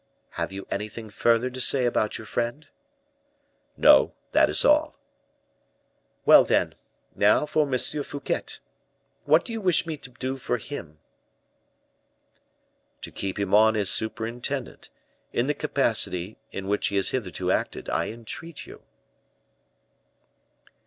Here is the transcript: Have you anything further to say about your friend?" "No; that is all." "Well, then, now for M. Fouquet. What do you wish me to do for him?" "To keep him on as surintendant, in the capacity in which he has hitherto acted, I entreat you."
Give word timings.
Have 0.31 0.51
you 0.51 0.65
anything 0.71 1.11
further 1.11 1.51
to 1.51 1.61
say 1.61 1.85
about 1.85 2.17
your 2.17 2.25
friend?" 2.25 2.67
"No; 3.77 4.15
that 4.31 4.49
is 4.49 4.65
all." 4.65 4.97
"Well, 6.25 6.43
then, 6.43 6.73
now 7.13 7.45
for 7.45 7.71
M. 7.71 7.77
Fouquet. 7.77 8.43
What 9.25 9.45
do 9.45 9.53
you 9.53 9.61
wish 9.61 9.85
me 9.85 9.97
to 9.97 10.09
do 10.09 10.37
for 10.37 10.57
him?" 10.57 10.97
"To 13.01 13.11
keep 13.11 13.37
him 13.37 13.53
on 13.53 13.75
as 13.75 13.91
surintendant, 13.91 14.89
in 15.33 15.45
the 15.45 15.53
capacity 15.53 16.39
in 16.51 16.67
which 16.67 16.87
he 16.87 16.95
has 16.95 17.09
hitherto 17.09 17.51
acted, 17.51 17.87
I 17.87 18.07
entreat 18.09 18.65
you." 18.65 18.81